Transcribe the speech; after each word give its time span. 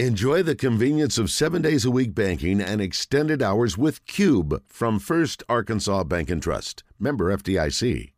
Enjoy 0.00 0.42
the 0.42 0.56
convenience 0.56 1.18
of 1.18 1.30
seven 1.30 1.62
days 1.62 1.84
a 1.84 1.90
week 1.90 2.16
banking 2.16 2.60
and 2.60 2.80
extended 2.80 3.40
hours 3.40 3.78
with 3.78 4.04
Cube 4.06 4.60
from 4.66 4.98
First 4.98 5.44
Arkansas 5.48 6.02
Bank 6.02 6.30
and 6.30 6.42
Trust. 6.42 6.82
Member 6.98 7.32
FDIC. 7.36 8.10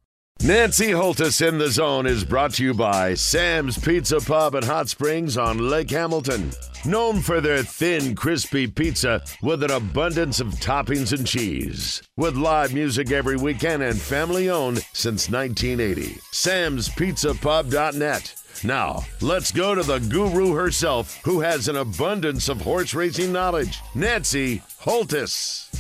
Nancy 0.43 0.93
Holthus 0.93 1.47
in 1.47 1.59
the 1.59 1.69
Zone 1.69 2.07
is 2.07 2.25
brought 2.25 2.55
to 2.55 2.65
you 2.65 2.73
by 2.73 3.13
Sam's 3.13 3.77
Pizza 3.77 4.21
Pub 4.21 4.55
and 4.55 4.65
Hot 4.65 4.89
Springs 4.89 5.37
on 5.37 5.69
Lake 5.69 5.91
Hamilton. 5.91 6.51
Known 6.87 7.21
for 7.21 7.43
their 7.43 7.63
thin, 7.63 8.15
crispy 8.15 8.67
pizza 8.67 9.23
with 9.43 9.63
an 9.63 9.71
abundance 9.71 10.41
of 10.41 10.55
toppings 10.55 11.13
and 11.13 11.27
cheese. 11.27 12.03
With 12.17 12.37
live 12.37 12.73
music 12.73 13.11
every 13.11 13.37
weekend 13.37 13.83
and 13.83 14.01
family 14.01 14.49
owned 14.49 14.79
since 14.95 15.29
1980. 15.29 16.21
Sam'sPizzaPub.net. 16.33 18.46
Now, 18.67 19.05
let's 19.21 19.53
go 19.53 19.77
to 19.77 19.83
the 19.85 20.01
guru 20.01 20.53
herself, 20.53 21.21
who 21.23 21.39
has 21.39 21.69
an 21.69 21.77
abundance 21.77 22.49
of 22.49 22.61
horse 22.61 22.95
racing 22.95 23.33
knowledge, 23.33 23.79
Nancy 23.95 24.61
Holthus. 24.81 25.71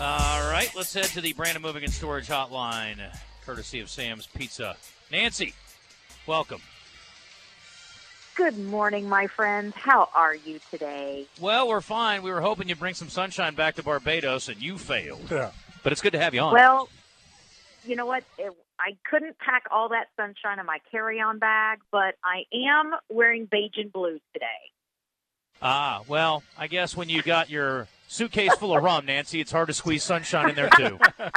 All 0.00 0.48
right, 0.48 0.70
let's 0.76 0.94
head 0.94 1.06
to 1.06 1.20
the 1.20 1.32
Brandon 1.32 1.60
Moving 1.60 1.82
and 1.82 1.92
Storage 1.92 2.28
Hotline, 2.28 2.98
courtesy 3.44 3.80
of 3.80 3.90
Sam's 3.90 4.28
Pizza. 4.28 4.76
Nancy, 5.10 5.52
welcome. 6.28 6.60
Good 8.36 8.56
morning, 8.56 9.08
my 9.08 9.26
friends. 9.26 9.74
How 9.74 10.10
are 10.14 10.36
you 10.36 10.60
today? 10.70 11.26
Well, 11.40 11.66
we're 11.66 11.80
fine. 11.80 12.22
We 12.22 12.30
were 12.30 12.40
hoping 12.40 12.68
you'd 12.68 12.78
bring 12.78 12.94
some 12.94 13.08
sunshine 13.08 13.56
back 13.56 13.74
to 13.76 13.82
Barbados, 13.82 14.48
and 14.48 14.62
you 14.62 14.78
failed. 14.78 15.26
Yeah. 15.28 15.50
But 15.82 15.90
it's 15.90 16.02
good 16.02 16.12
to 16.12 16.20
have 16.20 16.34
you 16.34 16.40
on. 16.40 16.52
Well, 16.52 16.88
you 17.84 17.96
know 17.96 18.06
what? 18.06 18.22
It, 18.38 18.52
I 18.84 18.96
couldn't 19.08 19.38
pack 19.38 19.64
all 19.70 19.90
that 19.90 20.08
sunshine 20.16 20.58
in 20.58 20.66
my 20.66 20.78
carry-on 20.90 21.38
bag, 21.38 21.78
but 21.92 22.16
I 22.24 22.44
am 22.52 22.92
wearing 23.08 23.46
beige 23.46 23.76
and 23.76 23.92
blue 23.92 24.18
today. 24.32 24.46
ah, 25.60 26.02
well, 26.08 26.42
I 26.58 26.66
guess 26.66 26.96
when 26.96 27.08
you 27.08 27.22
got 27.22 27.48
your 27.48 27.86
suitcase 28.08 28.52
full 28.56 28.76
of 28.76 28.82
rum, 28.84 29.06
Nancy, 29.06 29.40
it's 29.40 29.52
hard 29.52 29.68
to 29.68 29.74
squeeze 29.74 30.02
sunshine 30.02 30.50
in 30.50 30.56
there, 30.56 30.70
too. 30.70 30.98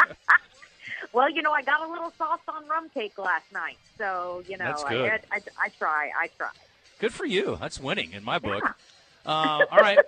Well, 1.14 1.30
you 1.30 1.42
know, 1.42 1.52
I 1.54 1.62
got 1.62 1.82
a 1.88 1.90
little 1.90 2.12
sauce 2.18 2.42
on 2.50 2.68
rum 2.68 2.90
cake 2.90 3.18
last 3.18 3.50
night, 3.54 3.78
so 3.98 4.44
you 4.50 4.58
know, 4.58 4.66
I. 4.86 4.96
I, 4.96 5.20
I, 5.32 5.42
I 5.58 5.70
try, 5.80 6.12
I 6.14 6.28
try. 6.38 6.50
Good 7.00 7.14
for 7.14 7.26
you. 7.26 7.58
That's 7.62 7.80
winning 7.80 8.12
in 8.12 8.22
my 8.22 8.38
book. 8.38 8.62
Uh, 9.26 9.64
all 9.72 9.78
right. 9.80 10.00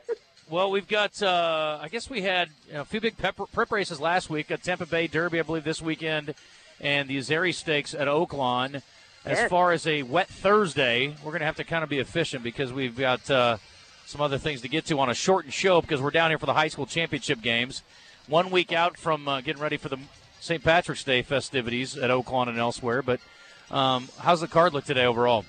Well, 0.49 0.69
we've 0.69 0.87
got. 0.87 1.23
Uh, 1.23 1.79
I 1.81 1.87
guess 1.87 2.09
we 2.09 2.23
had 2.23 2.49
a 2.73 2.83
few 2.83 2.99
big 2.99 3.17
pep, 3.17 3.39
prep 3.53 3.71
races 3.71 4.01
last 4.01 4.29
week. 4.29 4.51
A 4.51 4.57
Tampa 4.57 4.85
Bay 4.85 5.07
Derby, 5.07 5.39
I 5.39 5.43
believe, 5.43 5.63
this 5.63 5.81
weekend, 5.81 6.33
and 6.81 7.09
the 7.09 7.17
Azeri 7.17 7.53
Stakes 7.53 7.93
at 7.93 8.07
Oaklawn. 8.07 8.81
As 9.25 9.49
far 9.49 9.73
as 9.73 9.85
a 9.85 10.03
wet 10.03 10.29
Thursday, 10.29 11.09
we're 11.21 11.31
going 11.31 11.41
to 11.41 11.45
have 11.45 11.57
to 11.57 11.65
kind 11.65 11.83
of 11.83 11.89
be 11.89 11.99
efficient 11.99 12.43
because 12.43 12.71
we've 12.71 12.95
got 12.95 13.29
uh, 13.29 13.57
some 14.05 14.21
other 14.21 14.37
things 14.37 14.61
to 14.61 14.69
get 14.69 14.85
to 14.85 14.99
on 14.99 15.09
a 15.09 15.13
shortened 15.13 15.53
show 15.53 15.81
because 15.81 16.01
we're 16.01 16.11
down 16.11 16.31
here 16.31 16.37
for 16.37 16.45
the 16.45 16.53
high 16.53 16.69
school 16.69 16.85
championship 16.85 17.41
games. 17.41 17.83
One 18.27 18.51
week 18.51 18.71
out 18.71 18.97
from 18.97 19.27
uh, 19.27 19.41
getting 19.41 19.61
ready 19.61 19.75
for 19.75 19.89
the 19.89 19.99
St. 20.39 20.63
Patrick's 20.63 21.03
Day 21.03 21.23
festivities 21.23 21.97
at 21.97 22.09
Oaklawn 22.09 22.47
and 22.47 22.57
elsewhere. 22.57 23.01
But 23.01 23.19
um, 23.69 24.07
how's 24.19 24.39
the 24.39 24.47
card 24.47 24.73
look 24.73 24.85
today 24.85 25.05
overall? 25.05 25.43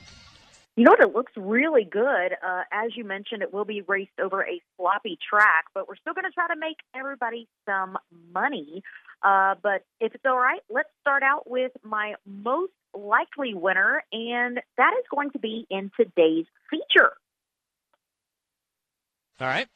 You 0.74 0.84
know 0.84 0.92
what? 0.92 1.00
It 1.00 1.12
looks 1.14 1.32
really 1.36 1.84
good. 1.84 2.36
Uh, 2.44 2.62
as 2.72 2.96
you 2.96 3.04
mentioned, 3.04 3.42
it 3.42 3.52
will 3.52 3.64
be 3.64 3.82
raced 3.82 4.18
over 4.20 4.42
a 4.42 4.60
sloppy 4.76 5.18
track, 5.28 5.66
but 5.74 5.88
we're 5.88 5.96
still 5.96 6.14
going 6.14 6.24
to 6.24 6.30
try 6.30 6.46
to 6.46 6.56
make 6.56 6.76
everybody 6.94 7.48
some 7.66 7.98
money. 8.32 8.82
Uh, 9.22 9.54
but 9.62 9.84
if 10.00 10.14
it's 10.14 10.24
all 10.24 10.38
right, 10.38 10.60
let's 10.70 10.88
start 11.00 11.22
out 11.22 11.50
with 11.50 11.72
my 11.82 12.14
most 12.26 12.72
likely 12.94 13.54
winner, 13.54 14.02
and 14.12 14.60
that 14.76 14.94
is 14.98 15.04
going 15.10 15.30
to 15.32 15.38
be 15.38 15.66
in 15.70 15.90
today's 15.96 16.46
feature. 16.70 17.12
All 19.40 19.46
right. 19.46 19.68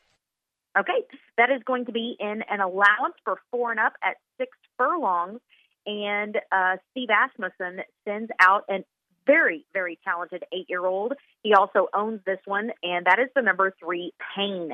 Okay, 0.79 1.05
that 1.37 1.51
is 1.51 1.63
going 1.67 1.85
to 1.87 1.93
be 1.93 2.17
in 2.19 2.43
an 2.51 2.61
allowance 2.61 3.15
for 3.25 3.37
four 3.51 3.71
and 3.71 3.81
up 3.81 3.93
at 4.03 4.17
six 4.39 4.51
furlongs. 4.79 5.41
And 5.85 6.39
uh, 6.51 6.77
Steve 6.91 7.09
Asmussen 7.11 7.83
sends 8.07 8.31
out 8.41 8.65
an 8.69 8.85
very, 9.27 9.67
very 9.73 9.99
talented 10.05 10.45
eight 10.53 10.67
year 10.69 10.85
old. 10.87 11.13
He 11.43 11.55
also 11.55 11.89
owns 11.95 12.21
this 12.25 12.39
one, 12.45 12.71
and 12.83 13.07
that 13.07 13.19
is 13.19 13.29
the 13.35 13.43
number 13.43 13.75
three, 13.79 14.13
Payne. 14.35 14.73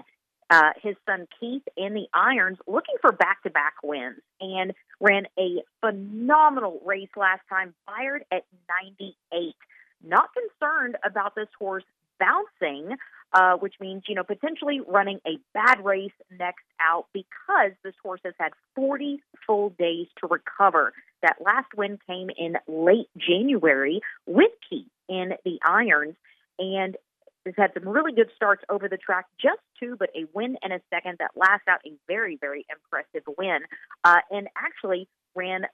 Uh, 0.50 0.70
his 0.82 0.96
son 1.04 1.26
Keith 1.38 1.62
in 1.76 1.92
the 1.92 2.06
Irons 2.14 2.58
looking 2.66 2.94
for 3.02 3.12
back 3.12 3.42
to 3.42 3.50
back 3.50 3.74
wins 3.82 4.18
and 4.40 4.72
ran 4.98 5.26
a 5.38 5.62
phenomenal 5.80 6.80
race 6.86 7.10
last 7.16 7.42
time, 7.50 7.74
fired 7.84 8.24
at 8.32 8.44
98. 8.98 9.54
Not 10.02 10.30
concerned 10.32 10.96
about 11.04 11.34
this 11.34 11.48
horse 11.58 11.84
bouncing, 12.18 12.96
uh, 13.34 13.56
which 13.56 13.74
means, 13.78 14.04
you 14.08 14.14
know, 14.14 14.24
potentially 14.24 14.80
running 14.86 15.20
a 15.26 15.38
bad 15.52 15.84
race 15.84 16.12
next 16.38 16.64
out 16.80 17.06
because 17.12 17.72
this 17.84 17.94
horse 18.02 18.20
has 18.24 18.34
had 18.38 18.52
40 18.74 19.20
full 19.46 19.70
days 19.78 20.06
to 20.20 20.28
recover. 20.28 20.94
That 21.20 21.36
last 21.44 21.68
win 21.76 21.98
came 22.06 22.30
in 22.36 22.56
late 22.66 23.10
January 23.18 24.00
with 24.24 24.52
Keith 24.68 24.86
in 25.08 25.32
the 25.44 25.58
irons 25.66 26.14
and 26.58 26.96
has 27.48 27.54
had 27.56 27.72
some 27.74 27.88
really 27.88 28.12
good 28.12 28.30
starts 28.36 28.62
over 28.68 28.88
the 28.88 28.96
track, 28.96 29.26
just 29.40 29.60
two, 29.78 29.96
but 29.98 30.10
a 30.14 30.26
win 30.32 30.56
and 30.62 30.72
a 30.72 30.80
second 30.90 31.16
that 31.18 31.30
last 31.34 31.62
out 31.68 31.80
a 31.86 31.92
very, 32.06 32.36
very 32.36 32.66
impressive 32.70 33.26
win. 33.36 33.60
Uh, 34.04 34.20
and 34.30 34.48
actually 34.56 35.08
ran 35.34 35.66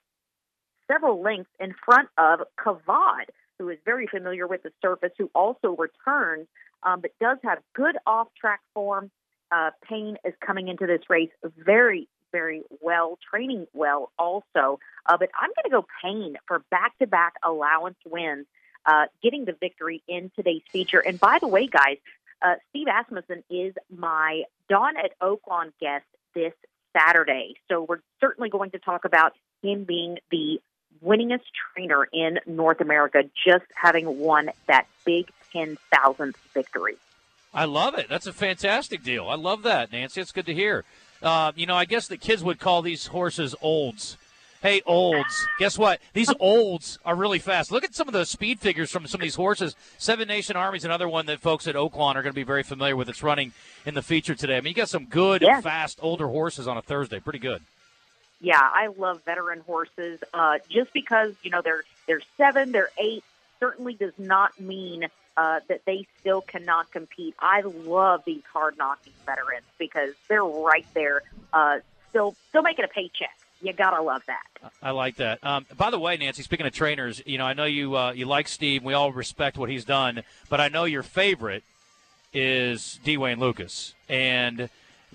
several 0.90 1.22
lengths 1.22 1.50
in 1.60 1.74
front 1.84 2.08
of 2.18 2.40
Kavad, 2.58 3.26
who 3.58 3.68
is 3.68 3.78
very 3.84 4.06
familiar 4.06 4.46
with 4.46 4.62
the 4.62 4.72
surface, 4.82 5.12
who 5.18 5.30
also 5.34 5.76
returns, 5.76 6.46
um, 6.82 7.00
but 7.00 7.10
does 7.20 7.38
have 7.44 7.58
good 7.74 7.96
off 8.06 8.28
track 8.38 8.60
form. 8.74 9.10
Uh, 9.50 9.70
Payne 9.88 10.16
is 10.24 10.34
coming 10.44 10.68
into 10.68 10.86
this 10.86 11.02
race 11.08 11.30
very, 11.56 12.08
very 12.32 12.62
well, 12.80 13.18
training 13.30 13.66
well 13.72 14.10
also. 14.18 14.78
Uh, 15.06 15.16
but 15.18 15.30
I'm 15.40 15.50
going 15.50 15.64
to 15.64 15.70
go 15.70 15.86
Payne 16.02 16.36
for 16.46 16.64
back 16.70 16.98
to 16.98 17.06
back 17.06 17.34
allowance 17.44 17.98
wins, 18.04 18.46
uh, 18.86 19.06
getting 19.22 19.44
the 19.44 19.52
victory 19.52 20.02
in 20.08 20.30
today's 20.36 20.62
feature. 20.70 21.00
And 21.00 21.18
by 21.18 21.38
the 21.40 21.48
way, 21.48 21.66
guys, 21.66 21.96
uh, 22.42 22.56
Steve 22.70 22.86
Asmussen 22.88 23.42
is 23.50 23.74
my 23.94 24.42
Dawn 24.68 24.96
at 24.96 25.18
Oaklawn 25.20 25.72
guest 25.80 26.04
this 26.34 26.52
Saturday. 26.96 27.54
So 27.68 27.82
we're 27.88 28.00
certainly 28.20 28.50
going 28.50 28.70
to 28.72 28.78
talk 28.78 29.04
about 29.04 29.32
him 29.62 29.84
being 29.84 30.18
the 30.30 30.60
winningest 31.04 31.42
trainer 31.74 32.06
in 32.12 32.38
North 32.46 32.80
America, 32.80 33.24
just 33.46 33.64
having 33.74 34.18
won 34.18 34.50
that 34.68 34.86
big 35.04 35.30
10,000th 35.54 36.36
victory. 36.52 36.96
I 37.52 37.66
love 37.66 37.94
it. 37.94 38.08
That's 38.08 38.26
a 38.26 38.32
fantastic 38.32 39.02
deal. 39.02 39.28
I 39.28 39.36
love 39.36 39.62
that, 39.62 39.92
Nancy. 39.92 40.20
It's 40.20 40.32
good 40.32 40.46
to 40.46 40.54
hear. 40.54 40.84
Uh, 41.22 41.52
you 41.54 41.66
know, 41.66 41.76
I 41.76 41.84
guess 41.84 42.08
the 42.08 42.16
kids 42.16 42.42
would 42.42 42.58
call 42.58 42.82
these 42.82 43.06
horses 43.06 43.54
olds. 43.62 44.16
Hey, 44.64 44.80
olds. 44.86 45.46
Guess 45.58 45.76
what? 45.76 46.00
These 46.14 46.32
olds 46.40 46.98
are 47.04 47.14
really 47.14 47.38
fast. 47.38 47.70
Look 47.70 47.84
at 47.84 47.94
some 47.94 48.08
of 48.08 48.14
the 48.14 48.24
speed 48.24 48.60
figures 48.60 48.90
from 48.90 49.06
some 49.06 49.20
of 49.20 49.22
these 49.22 49.34
horses. 49.34 49.76
Seven 49.98 50.26
Nation 50.26 50.56
Army 50.56 50.78
is 50.78 50.86
another 50.86 51.06
one 51.06 51.26
that 51.26 51.40
folks 51.40 51.66
at 51.66 51.74
Oaklawn 51.74 52.14
are 52.14 52.22
going 52.22 52.32
to 52.32 52.32
be 52.32 52.44
very 52.44 52.62
familiar 52.62 52.96
with. 52.96 53.10
It's 53.10 53.22
running 53.22 53.52
in 53.84 53.92
the 53.92 54.00
feature 54.00 54.34
today. 54.34 54.56
I 54.56 54.62
mean, 54.62 54.70
you 54.70 54.74
got 54.74 54.88
some 54.88 55.04
good, 55.04 55.42
Yeah. 55.42 55.60
fast, 55.60 55.98
older 56.00 56.28
horses 56.28 56.66
on 56.66 56.78
a 56.78 56.82
Thursday. 56.82 57.20
Pretty 57.20 57.40
good. 57.40 57.60
Yeah, 58.40 58.58
I 58.58 58.86
love 58.86 59.22
veteran 59.24 59.60
horses. 59.60 60.24
Uh, 60.32 60.56
just 60.70 60.94
because 60.94 61.34
you 61.42 61.50
know 61.50 61.60
they're 61.60 61.84
they're 62.06 62.22
seven, 62.38 62.72
they're 62.72 62.88
eight, 62.96 63.22
certainly 63.60 63.92
does 63.92 64.14
not 64.16 64.58
mean 64.58 65.08
uh, 65.36 65.60
that 65.68 65.84
they 65.84 66.06
still 66.20 66.40
cannot 66.40 66.90
compete. 66.90 67.34
I 67.38 67.60
love 67.60 68.22
these 68.24 68.42
hard 68.50 68.78
knocking 68.78 69.12
veterans 69.26 69.66
because 69.76 70.14
they're 70.28 70.42
right 70.42 70.86
there, 70.94 71.22
uh, 71.52 71.80
still 72.08 72.34
still 72.48 72.62
making 72.62 72.86
a 72.86 72.88
paycheck. 72.88 73.36
You 73.64 73.72
gotta 73.72 74.02
love 74.02 74.22
that. 74.26 74.42
I 74.82 74.90
like 74.90 75.16
that. 75.16 75.42
Um, 75.42 75.64
by 75.74 75.90
the 75.90 75.98
way, 75.98 76.18
Nancy, 76.18 76.42
speaking 76.42 76.66
of 76.66 76.74
trainers, 76.74 77.22
you 77.24 77.38
know, 77.38 77.46
I 77.46 77.54
know 77.54 77.64
you 77.64 77.96
uh, 77.96 78.12
you 78.12 78.26
like 78.26 78.46
Steve. 78.46 78.84
We 78.84 78.92
all 78.92 79.10
respect 79.10 79.56
what 79.56 79.70
he's 79.70 79.86
done, 79.86 80.22
but 80.50 80.60
I 80.60 80.68
know 80.68 80.84
your 80.84 81.02
favorite 81.02 81.64
is 82.34 83.00
D. 83.04 83.16
Wayne 83.16 83.40
Lucas, 83.40 83.94
and 84.06 84.68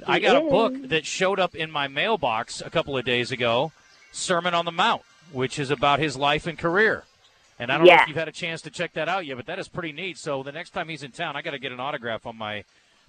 I 0.07 0.17
got 0.17 0.35
a 0.35 0.41
book 0.41 0.89
that 0.89 1.05
showed 1.05 1.39
up 1.39 1.53
in 1.53 1.69
my 1.69 1.87
mailbox 1.87 2.59
a 2.61 2.71
couple 2.71 2.97
of 2.97 3.05
days 3.05 3.31
ago, 3.31 3.71
Sermon 4.11 4.55
on 4.55 4.65
the 4.65 4.71
Mount, 4.71 5.03
which 5.31 5.59
is 5.59 5.69
about 5.69 5.99
his 5.99 6.17
life 6.17 6.47
and 6.47 6.57
career. 6.57 7.03
And 7.59 7.71
I 7.71 7.77
don't 7.77 7.85
know 7.85 7.93
if 7.93 8.07
you've 8.07 8.17
had 8.17 8.29
a 8.29 8.31
chance 8.31 8.61
to 8.63 8.71
check 8.71 8.93
that 8.93 9.07
out 9.07 9.27
yet, 9.27 9.37
but 9.37 9.45
that 9.45 9.59
is 9.59 9.67
pretty 9.67 9.91
neat. 9.91 10.17
So 10.17 10.41
the 10.41 10.51
next 10.51 10.71
time 10.71 10.89
he's 10.89 11.03
in 11.03 11.11
town, 11.11 11.35
I 11.35 11.43
got 11.43 11.51
to 11.51 11.59
get 11.59 11.71
an 11.71 11.79
autograph 11.79 12.25
on 12.25 12.35
my 12.35 12.63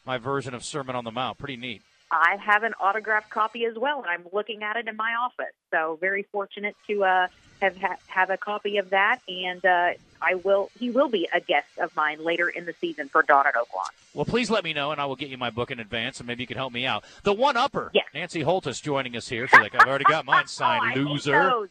my 0.05 0.19
version 0.19 0.55
of 0.55 0.65
Sermon 0.65 0.97
on 0.97 1.05
the 1.05 1.11
Mount. 1.11 1.39
Pretty 1.39 1.57
neat. 1.57 1.83
I 2.11 2.37
have 2.45 2.63
an 2.65 2.75
autographed 2.81 3.31
copy 3.31 3.65
as 3.65 3.77
well, 3.77 3.99
and 4.03 4.07
I'm 4.11 4.25
looking 4.33 4.63
at 4.63 4.77
it 4.77 4.89
in 4.89 4.97
my 4.97 5.15
office. 5.15 5.53
So 5.71 5.97
very 6.01 6.25
fortunate 6.25 6.75
to 6.89 7.05
uh, 7.05 7.27
have 7.61 7.77
ha- 7.77 7.97
have 8.09 8.31
a 8.31 8.37
copy 8.37 8.79
of 8.79 8.91
that, 8.91 9.21
and 9.29 9.65
uh, 9.65 9.91
I 10.21 10.35
will. 10.35 10.71
He 10.79 10.91
will 10.91 11.09
be 11.09 11.29
a 11.33 11.41
guest 11.41 11.69
of 11.79 11.95
mine 11.95 12.23
later 12.25 12.49
in 12.49 12.65
the 12.65 12.73
season 12.81 13.09
for 13.09 13.23
Dawn 13.23 13.47
at 13.47 13.55
Oaklawn. 13.55 13.91
Well, 14.13 14.25
please 14.25 14.51
let 14.51 14.65
me 14.65 14.73
know, 14.73 14.91
and 14.91 15.01
I 15.01 15.07
will 15.07 15.15
get 15.15 15.29
you 15.29 15.39
my 15.39 15.51
book 15.51 15.71
in 15.71 15.79
advance, 15.79 16.19
and 16.19 16.27
maybe 16.27 16.43
you 16.43 16.47
can 16.49 16.57
help 16.57 16.73
me 16.73 16.85
out. 16.85 17.05
The 17.23 17.33
one 17.33 17.57
upper, 17.57 17.91
Yes. 17.95 18.07
Nancy 18.13 18.41
Holthus, 18.43 18.83
joining 18.83 19.17
us 19.17 19.29
here. 19.29 19.47
She's 19.47 19.61
like, 19.61 19.75
I've 19.81 19.87
already 19.89 20.05
got 20.05 20.25
mine 20.27 20.47
signed, 20.49 20.83
oh, 20.97 21.01
I 21.01 21.05
loser. 21.05 21.41
Hate 21.43 21.51
those. 21.51 21.69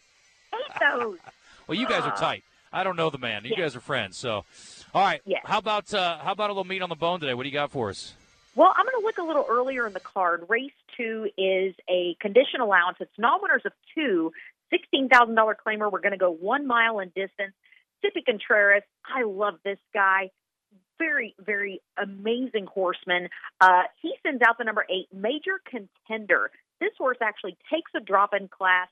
Hate 0.53 0.79
those. 0.79 1.17
Well, 1.67 1.77
you 1.77 1.85
guys 1.87 2.01
are 2.03 2.13
Ah. 2.13 2.19
tight. 2.19 2.43
I 2.73 2.83
don't 2.83 2.95
know 2.95 3.11
the 3.11 3.19
man. 3.19 3.43
You 3.45 3.51
Yeah. 3.55 3.63
guys 3.65 3.75
are 3.75 3.79
friends, 3.79 4.17
so 4.17 4.43
All 4.93 5.03
right. 5.03 5.21
Yes. 5.25 5.41
How 5.45 5.59
about 5.59 5.93
uh, 5.93 6.17
how 6.17 6.31
about 6.31 6.49
a 6.49 6.53
little 6.53 6.63
meat 6.63 6.81
on 6.81 6.89
the 6.89 6.95
bone 6.95 7.19
today? 7.19 7.35
What 7.35 7.43
do 7.43 7.49
you 7.49 7.53
got 7.53 7.69
for 7.71 7.89
us? 7.91 8.13
Well, 8.59 8.73
I'm 8.75 8.85
going 8.85 9.01
to 9.01 9.05
look 9.05 9.17
a 9.19 9.23
little 9.23 9.45
earlier 9.49 9.87
in 9.87 9.93
the 9.93 10.01
card. 10.01 10.43
Race 10.49 10.73
two 10.97 11.29
is 11.37 11.73
a 11.89 12.17
condition 12.19 12.59
allowance. 12.59 12.97
It's 12.99 13.17
non-winners 13.17 13.61
of 13.63 13.71
two. 13.95 14.33
$16,000 14.73 15.33
claimer. 15.65 15.89
We're 15.89 16.01
going 16.01 16.11
to 16.11 16.17
go 16.17 16.29
one 16.29 16.67
mile 16.67 16.99
in 16.99 17.07
distance. 17.15 17.53
Sippy 18.03 18.25
Contreras. 18.25 18.83
I 19.05 19.23
love 19.23 19.53
this 19.63 19.77
guy. 19.93 20.31
Very, 20.97 21.35
very 21.39 21.81
amazing 21.97 22.65
horseman. 22.65 23.29
Uh, 23.61 23.83
he 24.01 24.13
sends 24.23 24.41
out 24.45 24.57
the 24.57 24.65
number 24.65 24.85
eight, 24.89 25.07
Major 25.13 25.61
Contender. 25.63 26.51
This 26.81 26.91
horse 26.97 27.19
actually 27.21 27.57
takes 27.71 27.91
a 27.95 28.01
drop 28.01 28.33
in 28.37 28.49
class. 28.49 28.89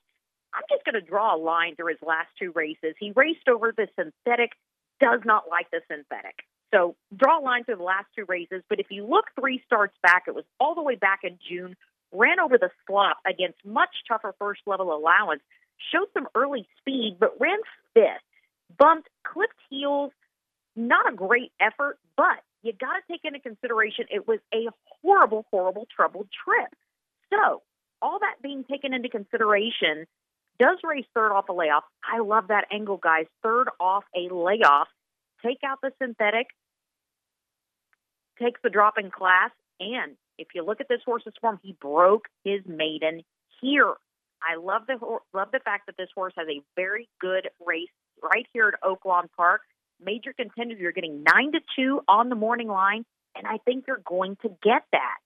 I'm 0.53 0.63
just 0.71 0.85
going 0.85 0.95
to 0.95 1.05
draw 1.05 1.35
a 1.35 1.37
line 1.37 1.75
through 1.75 1.89
his 1.89 2.01
last 2.01 2.29
two 2.39 2.53
races. 2.55 2.95
He 2.97 3.11
raced 3.13 3.49
over 3.49 3.73
the 3.75 3.89
synthetic, 3.99 4.51
does 5.01 5.19
not 5.25 5.49
like 5.51 5.69
the 5.71 5.81
synthetic. 5.91 6.45
So 6.73 6.95
draw 7.15 7.39
a 7.39 7.43
line 7.43 7.63
through 7.63 7.77
the 7.77 7.83
last 7.83 8.07
two 8.15 8.25
races. 8.27 8.63
But 8.69 8.79
if 8.79 8.87
you 8.89 9.05
look 9.05 9.25
three 9.39 9.61
starts 9.65 9.95
back, 10.03 10.23
it 10.27 10.35
was 10.35 10.45
all 10.59 10.75
the 10.75 10.81
way 10.81 10.95
back 10.95 11.19
in 11.23 11.37
June, 11.47 11.75
ran 12.11 12.39
over 12.39 12.57
the 12.57 12.69
slop 12.85 13.17
against 13.25 13.63
much 13.65 13.89
tougher 14.07 14.35
first 14.39 14.61
level 14.65 14.93
allowance, 14.93 15.41
showed 15.91 16.07
some 16.13 16.27
early 16.35 16.67
speed, 16.79 17.17
but 17.19 17.39
ran 17.39 17.59
fifth, 17.93 18.23
bumped, 18.77 19.09
clipped 19.23 19.59
heels. 19.69 20.11
Not 20.75 21.11
a 21.11 21.15
great 21.15 21.51
effort, 21.59 21.97
but 22.15 22.43
you 22.61 22.71
got 22.73 22.93
to 22.93 23.01
take 23.09 23.21
into 23.23 23.39
consideration 23.39 24.05
it 24.11 24.27
was 24.27 24.39
a 24.53 24.67
horrible, 25.01 25.45
horrible, 25.49 25.87
troubled 25.95 26.27
trip. 26.45 26.69
So, 27.31 27.63
all 27.99 28.19
that 28.19 28.35
being 28.43 28.63
taken 28.63 28.93
into 28.93 29.09
consideration, 29.09 30.05
does 30.59 30.77
race 30.83 31.05
third 31.13 31.31
off 31.31 31.49
a 31.49 31.53
layoff. 31.53 31.83
I 32.03 32.19
love 32.19 32.47
that 32.47 32.65
angle, 32.71 32.97
guys. 32.97 33.25
Third 33.43 33.69
off 33.79 34.03
a 34.15 34.33
layoff. 34.33 34.87
Take 35.45 35.59
out 35.65 35.79
the 35.81 35.91
synthetic, 36.01 36.47
takes 38.39 38.59
the 38.63 38.69
drop 38.69 38.95
in 38.97 39.11
class, 39.11 39.51
and 39.79 40.15
if 40.37 40.47
you 40.53 40.63
look 40.63 40.81
at 40.81 40.87
this 40.87 41.01
horse's 41.05 41.33
form, 41.39 41.59
he 41.63 41.75
broke 41.79 42.25
his 42.43 42.61
maiden 42.65 43.21
here. 43.61 43.93
I 44.41 44.57
love 44.59 44.83
the 44.87 44.97
love 45.33 45.49
the 45.51 45.59
fact 45.59 45.87
that 45.87 45.97
this 45.97 46.09
horse 46.13 46.33
has 46.37 46.47
a 46.47 46.61
very 46.75 47.09
good 47.19 47.49
race 47.65 47.89
right 48.21 48.45
here 48.53 48.67
at 48.67 48.81
Oaklawn 48.87 49.29
Park. 49.35 49.61
Major 50.03 50.31
contender, 50.33 50.75
you're 50.75 50.91
getting 50.91 51.23
nine 51.23 51.51
to 51.53 51.59
two 51.75 52.01
on 52.07 52.29
the 52.29 52.35
morning 52.35 52.67
line, 52.67 53.03
and 53.35 53.47
I 53.47 53.57
think 53.65 53.85
you're 53.87 54.01
going 54.05 54.37
to 54.43 54.49
get 54.61 54.83
that. 54.91 55.17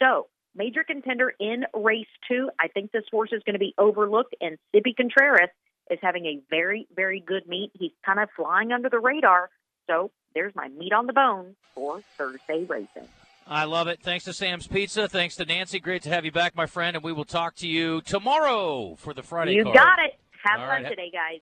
So, 0.00 0.28
major 0.54 0.84
contender 0.84 1.32
in 1.40 1.64
race 1.74 2.06
two. 2.28 2.50
I 2.60 2.68
think 2.68 2.92
this 2.92 3.04
horse 3.10 3.30
is 3.32 3.42
going 3.44 3.54
to 3.54 3.60
be 3.60 3.74
overlooked, 3.76 4.36
and 4.40 4.56
Sippy 4.74 4.96
Contreras 4.96 5.50
is 5.90 5.98
having 6.00 6.26
a 6.26 6.40
very, 6.48 6.86
very 6.94 7.20
good 7.20 7.48
meet. 7.48 7.70
He's 7.74 7.90
kind 8.06 8.20
of 8.20 8.28
flying 8.36 8.70
under 8.70 8.88
the 8.88 9.00
radar. 9.00 9.50
So, 9.90 10.10
there's 10.34 10.54
my 10.54 10.68
meat 10.68 10.92
on 10.92 11.06
the 11.06 11.12
bone 11.12 11.56
for 11.74 12.00
Thursday 12.16 12.64
racing. 12.64 13.08
I 13.46 13.64
love 13.64 13.88
it. 13.88 14.00
Thanks 14.00 14.24
to 14.26 14.32
Sam's 14.32 14.68
Pizza. 14.68 15.08
Thanks 15.08 15.34
to 15.36 15.44
Nancy. 15.44 15.80
Great 15.80 16.02
to 16.02 16.08
have 16.10 16.24
you 16.24 16.30
back, 16.30 16.54
my 16.54 16.66
friend. 16.66 16.94
And 16.94 17.02
we 17.04 17.12
will 17.12 17.24
talk 17.24 17.56
to 17.56 17.66
you 17.66 18.00
tomorrow 18.02 18.94
for 18.96 19.12
the 19.12 19.22
Friday 19.24 19.54
You 19.54 19.64
card. 19.64 19.74
got 19.76 19.98
it. 19.98 20.12
Have 20.44 20.60
All 20.60 20.66
fun 20.68 20.82
right. 20.84 20.88
today, 20.90 21.10
guys. 21.12 21.38